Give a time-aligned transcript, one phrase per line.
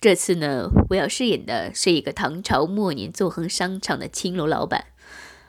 [0.00, 4.86] 这次呢，我要饰演的是一个唐朝末年纵横商场的青楼老板，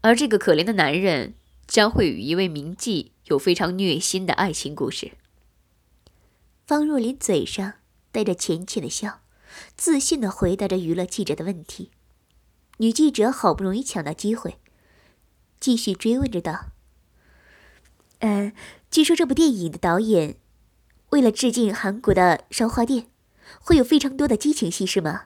[0.00, 1.34] 而这个可怜的男人
[1.66, 5.12] 将会与一位名妓有非常虐心的爱情故事。
[6.66, 7.74] 方若琳嘴上
[8.10, 9.20] 带着浅浅的笑，
[9.76, 11.90] 自信地回答着娱乐记者的问题。
[12.78, 14.56] 女记者好不容易抢到机会，
[15.60, 16.70] 继续追问着道
[18.20, 18.54] ：“呃，
[18.90, 20.36] 据说这部电影的导演
[21.10, 23.08] 为了致敬韩国的烧花店。”
[23.58, 25.24] 会有非常多的激情戏是吗？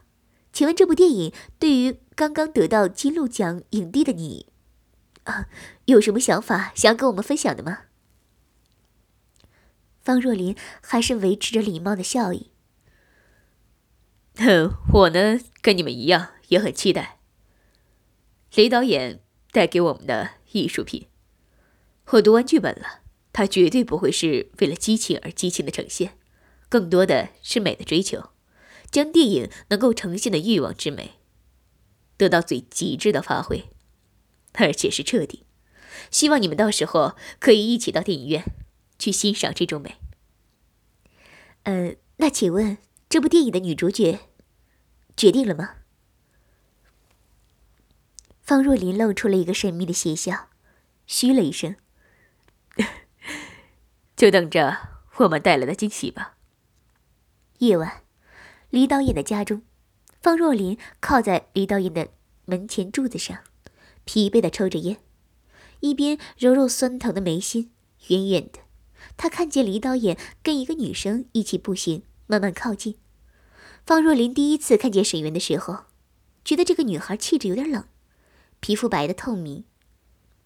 [0.53, 4.47] 请问这部电影对于刚刚得到金鹿奖影帝的你，
[5.25, 5.49] 啊，
[5.87, 7.81] 有什么想法想跟我们分享的吗？
[10.01, 12.51] 方若琳还是维持着礼貌的笑意。
[14.37, 17.19] 哼， 我呢跟你们一样也很期待
[18.55, 21.09] 雷导演带给我们的艺术品。
[22.11, 23.01] 我读完剧本了，
[23.33, 26.19] 他绝对不会是为了激情而激情的呈现。
[26.75, 28.31] 更多的是美的追求，
[28.91, 31.13] 将电影能够呈现的欲望之美，
[32.17, 33.71] 得到最极致的发挥，
[34.55, 35.47] 而且是彻底。
[36.11, 38.43] 希望你们到时候可以一起到电影院
[38.99, 39.99] 去欣赏这种美。
[41.63, 42.79] 呃，那请问
[43.09, 44.19] 这部电影的女主角
[45.17, 45.77] 决定了吗？
[48.43, 50.49] 方若琳露出了一个神秘的邪笑，
[51.07, 51.77] 嘘了一声，
[54.17, 56.34] 就等着我们带来的惊喜吧。
[57.59, 58.03] 夜晚，
[58.71, 59.63] 李导演的家中，
[60.21, 62.09] 方若琳靠在李导演的
[62.47, 63.39] 门前柱子上，
[64.05, 64.99] 疲惫的抽着烟，
[65.79, 67.71] 一边揉揉酸疼的眉心。
[68.09, 68.59] 远远的，
[69.17, 72.97] 他看见李导演跟一个女生一起步行，慢慢靠近。
[73.87, 75.85] 方若琳第一次看见沈园的时候，
[76.45, 77.85] 觉得这个女孩气质有点冷，
[78.59, 79.65] 皮肤白的透明，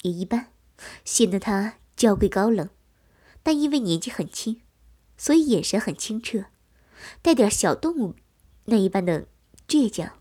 [0.03, 0.53] 也一般，
[1.05, 2.69] 显得她娇贵高冷。
[3.43, 4.61] 但因为年纪很轻，
[5.17, 6.45] 所以眼神很清澈。
[7.23, 8.15] 带点小动物
[8.67, 9.27] 那一般的
[9.67, 10.19] 倔强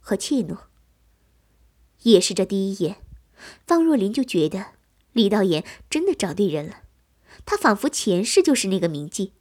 [0.00, 0.58] 和怯懦。
[2.02, 2.96] 也是这第一眼，
[3.66, 4.72] 方若琳就觉得
[5.12, 6.82] 李导演真的找对人了。
[7.44, 9.32] 他仿佛前世就是那个名妓，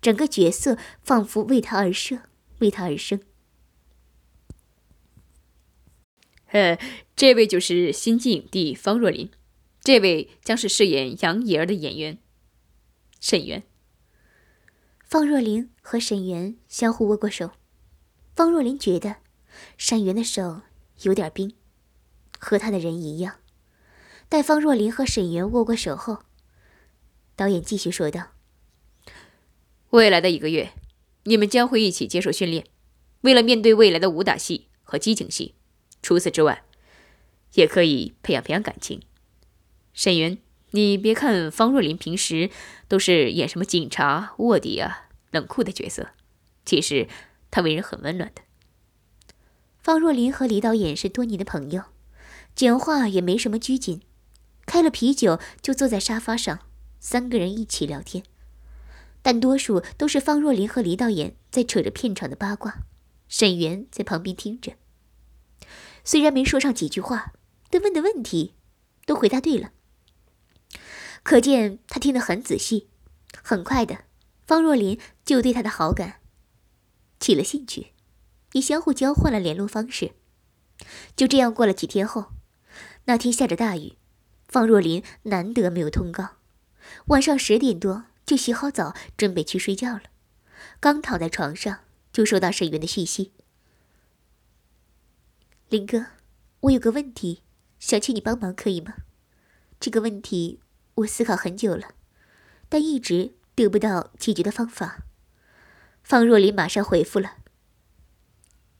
[0.00, 2.20] 整个角色仿佛为他而设，
[2.58, 3.20] 为他而生。
[6.48, 6.78] 呃，
[7.16, 9.30] 这位就是新晋影帝方若琳，
[9.82, 12.18] 这位将是饰演杨怡儿的演员
[13.20, 13.62] 沈源。
[15.12, 17.50] 方若琳和沈园相互握过手，
[18.34, 19.16] 方若琳觉得
[19.76, 20.62] 沈园的手
[21.02, 21.54] 有点冰，
[22.38, 23.34] 和他的人一样。
[24.30, 26.20] 待方若琳和沈园握过手后，
[27.36, 28.28] 导演继续说道
[29.92, 30.72] ：“未来的一个月，
[31.24, 32.66] 你们将会一起接受训练，
[33.20, 35.54] 为了面对未来的武打戏和激情戏。
[36.00, 36.64] 除此之外，
[37.52, 39.02] 也可以培养培养感情。
[39.92, 40.38] 沈园。”
[40.72, 42.50] 你别看方若琳平时
[42.88, 46.08] 都是演什么警察、卧底啊、冷酷的角色，
[46.64, 47.08] 其实
[47.50, 48.42] 她为人很温暖的。
[49.78, 51.84] 方若琳和李导演是多年的朋友，
[52.54, 54.00] 讲话也没什么拘谨，
[54.64, 56.60] 开了啤酒就坐在沙发上，
[57.00, 58.24] 三个人一起聊天。
[59.20, 62.84] 但多数都是方若琳和李导演在扯着片场的八卦，
[63.28, 64.72] 沈源在旁边听着。
[66.02, 67.32] 虽然没说上几句话，
[67.68, 68.54] 但问的问题
[69.04, 69.72] 都回答对了。
[71.22, 72.88] 可见他听得很仔细，
[73.42, 74.04] 很快的，
[74.44, 76.20] 方若琳就对他的好感
[77.20, 77.92] 起了兴趣，
[78.52, 80.12] 也相互交换了联络方式。
[81.14, 82.32] 就这样过了几天后，
[83.04, 83.96] 那天下着大雨，
[84.48, 86.38] 方若琳难得没有通告，
[87.06, 90.02] 晚上十点多就洗好澡准备去睡觉了。
[90.80, 93.32] 刚躺在床上，就收到沈源的讯息
[95.70, 96.06] ：“林哥，
[96.62, 97.42] 我有个问题，
[97.78, 98.94] 想请你帮忙，可以吗？
[99.78, 100.58] 这个问题。”
[101.02, 101.94] 我思考很久了，
[102.68, 105.04] 但一直得不到解决的方法。
[106.02, 107.36] 方若琳马上回复了：“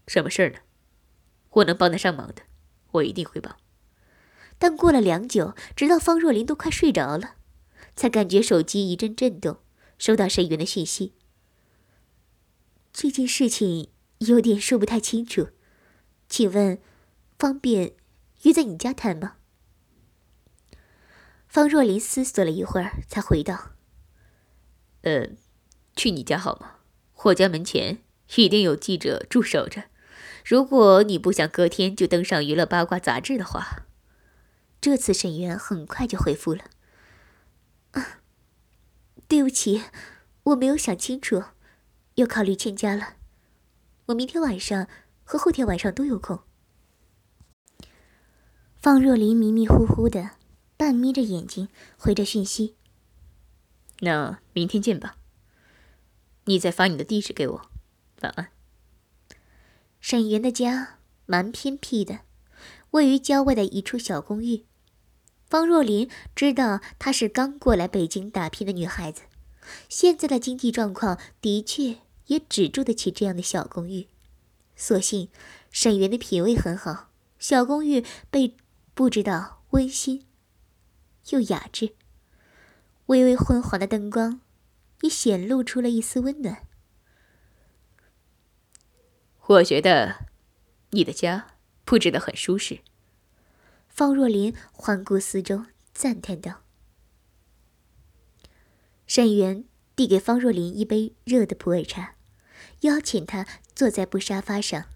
[0.09, 0.59] 什么事儿呢？
[1.51, 2.43] 我能帮得上忙的，
[2.93, 3.57] 我一定会帮。”
[4.59, 7.37] 但过了良久，直到方若琳都快睡着了，
[7.97, 9.59] 才感觉手机一阵震动，
[9.99, 11.15] 收到沈源的讯息
[12.93, 15.49] ：“这件事情有点说不太清楚，
[16.29, 16.81] 请问
[17.39, 17.95] 方便
[18.43, 19.37] 约在你家谈吗？”
[21.53, 23.73] 方若琳思索了一会儿，才回道
[25.05, 25.29] ：“呃，
[25.95, 26.77] 去你家好吗？
[27.25, 27.99] 我家门前
[28.37, 29.85] 一定有记者驻守着。
[30.47, 33.83] 如果你不想隔天就登上娱乐八卦杂志的话，
[34.81, 36.65] 这次沈渊很快就回复了
[37.93, 38.23] ：“啊，
[39.29, 39.83] 对不起，
[40.45, 41.43] 我没有想清楚，
[42.15, 43.17] 又考虑欠佳了。
[44.07, 44.89] 我明天晚上
[45.23, 46.41] 和后天晚上都有空。”
[48.81, 50.31] 方若琳迷迷糊糊的，
[50.83, 52.75] 半眯着眼睛回着讯息
[54.03, 55.17] ：“那明天见吧。
[56.47, 57.71] 你再发你的地址给我。
[58.23, 58.49] 晚安。”
[60.03, 62.23] 沈源的家蛮偏僻的，
[62.91, 64.65] 位于郊外的一处小公寓。
[65.47, 69.23] 方若琳知道她是刚过来北京打拼的女孩子，
[69.89, 74.09] 现在的经济状况的确也只住得起这样的小公寓。
[74.75, 75.29] 所幸
[75.71, 77.09] 沈源的品味很好，
[77.39, 78.57] 小公寓被
[78.95, 80.27] 布置到温馨
[81.31, 81.95] 又雅致，
[83.07, 84.41] 微微昏黄的灯光
[85.03, 86.67] 也显露出了一丝温暖。
[89.47, 90.27] 我觉得
[90.91, 92.81] 你的家布置的很舒适。
[93.89, 96.63] 方若琳环顾四周，赞叹道。
[99.07, 99.65] 沈源
[99.95, 102.15] 递给方若琳一杯热的普洱茶，
[102.81, 104.87] 邀请她坐在布沙发上，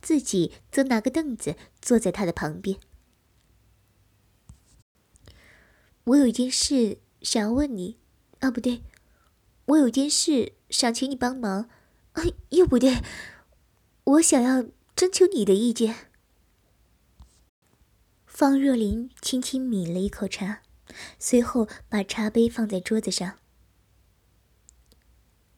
[0.00, 2.78] 自己则拿个凳子坐在她的旁边。
[6.08, 7.98] 我有一件事想要问你，
[8.40, 8.82] 啊，不对，
[9.66, 11.68] 我有件事想请你帮忙，
[12.12, 13.02] 啊，又不对。
[14.04, 14.64] 我想要
[14.96, 16.10] 征求你的意见。
[18.24, 20.62] 方若琳轻轻抿了一口茶，
[21.18, 23.38] 随后把茶杯放在桌子上。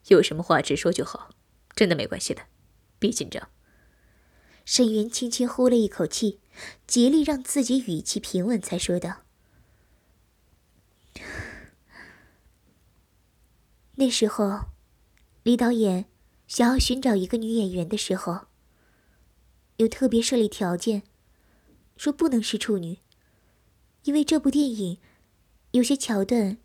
[0.07, 1.29] 有什么话直说就好，
[1.73, 2.41] 真的没关系的，
[2.99, 3.47] 别紧张。
[4.65, 6.41] 沈源轻轻呼了一口气，
[6.85, 9.23] 竭力让自己语气平稳，才说道
[13.95, 14.65] ：“那时候，
[15.43, 16.05] 李导演。”
[16.51, 18.47] 想要寻找一个女演员的时候，
[19.77, 21.03] 有特别设立条件，
[21.95, 22.99] 说不能是处女，
[24.03, 24.99] 因为这部电影
[25.71, 26.57] 有些桥段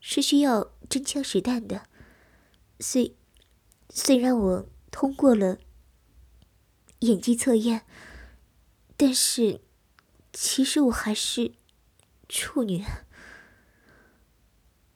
[0.00, 1.82] 是需要真枪实弹的。
[2.80, 3.14] 虽
[3.90, 5.58] 虽然我通过了
[7.00, 7.84] 演技测验，
[8.96, 9.60] 但是
[10.32, 11.52] 其实我还是
[12.30, 12.82] 处女。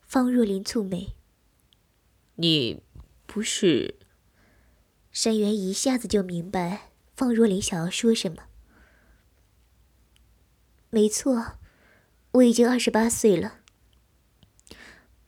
[0.00, 1.14] 方若琳蹙眉，
[2.40, 2.82] 你。
[3.26, 3.94] 不是，
[5.12, 8.44] 山原一下子就明白方若琳想要说什么。
[10.90, 11.58] 没错，
[12.32, 13.60] 我已经二十八岁了。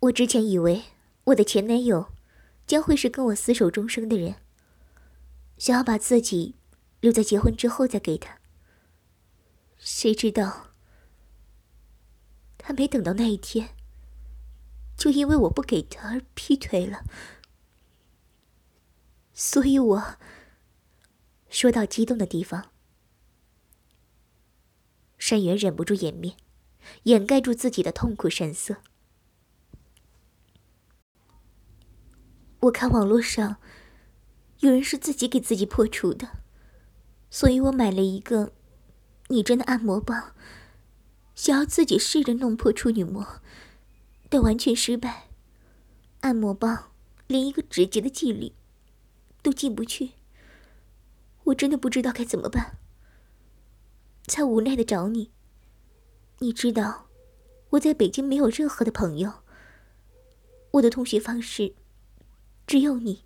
[0.00, 0.82] 我之前以为
[1.26, 2.12] 我的前男友
[2.66, 4.34] 将会是跟我厮守终生的人，
[5.56, 6.56] 想要把自己
[6.98, 8.40] 留在结婚之后再给他。
[9.78, 10.70] 谁知道，
[12.58, 13.76] 他没等到那一天，
[15.02, 17.02] 就因为我不给他而劈腿了。
[19.34, 20.16] 所以，我
[21.50, 22.70] 说到激动的地方，
[25.19, 26.37] 山原忍不住掩面，
[27.02, 28.76] 掩盖住自己的痛苦神色。
[32.60, 33.56] 我看网络上
[34.60, 36.28] 有人是自己给自己破除的，
[37.28, 38.52] 所以我买了一个
[39.26, 40.37] 拟真的按摩棒，
[41.34, 43.43] 想要自己试着弄破处女膜，
[44.32, 45.29] 但完全失败。
[46.20, 46.90] 按摩棒
[47.26, 48.55] 连一个直接的距离。
[49.43, 50.12] 都进不去，
[51.43, 52.79] 我真的不知道该怎么办，
[54.29, 55.32] 才无奈的找你。
[56.38, 57.08] 你知道，
[57.70, 59.43] 我在北京没有任何的朋友，
[60.70, 61.74] 我的通讯方式
[62.69, 63.24] 只有你、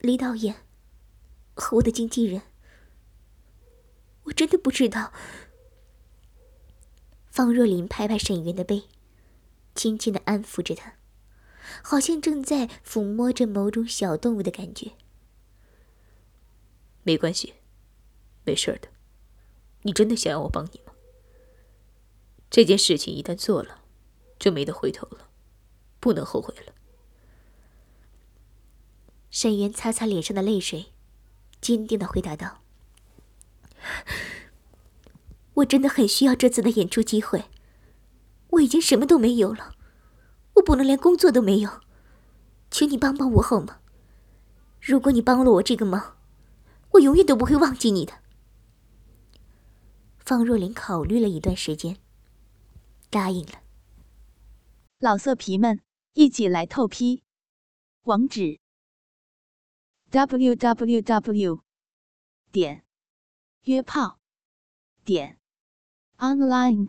[0.00, 0.66] 李导演
[1.54, 2.42] 和我的经纪人。
[4.24, 5.14] 我真的不知道。
[7.30, 8.84] 方若琳拍拍沈渊的背，
[9.80, 10.96] 轻轻的安抚着他。
[11.82, 14.92] 好像正在抚摸着某种小动物的感觉。
[17.02, 17.54] 没关系，
[18.44, 18.88] 没事的。
[19.80, 20.92] 你真的想要我帮你吗？
[22.50, 23.82] 这件事情一旦做了，
[24.38, 25.30] 就没得回头了，
[25.98, 26.74] 不能后悔了。
[29.30, 30.92] 沈源擦擦脸上的泪水，
[31.62, 32.60] 坚定的回答道：
[35.54, 37.44] “我真的很需要这次的演出机会，
[38.50, 39.74] 我已经什么都没有了。”
[40.54, 41.80] 我不能连工作都没有，
[42.70, 43.80] 请你帮帮我好吗？
[44.80, 46.18] 如果你帮了我这个忙，
[46.90, 48.12] 我永远都不会忘记你的。
[50.18, 51.96] 方若琳考虑了一段时间，
[53.08, 53.62] 答应了。
[54.98, 55.80] 老色皮们，
[56.14, 57.22] 一起来透批，
[58.02, 58.58] 网址
[60.10, 61.60] ：w w w.
[62.52, 62.84] 点
[63.62, 64.18] 约炮
[65.04, 65.38] 点
[66.18, 66.88] online